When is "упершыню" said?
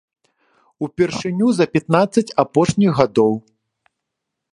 0.85-1.47